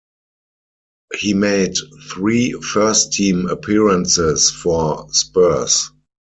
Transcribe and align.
He 1.13 1.35
made 1.35 1.75
three 2.11 2.53
first 2.53 3.13
team 3.13 3.45
appearances 3.47 4.49
for 4.49 5.07
Spurs. 5.11 5.91